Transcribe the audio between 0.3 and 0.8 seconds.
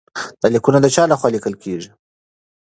دا لیکونه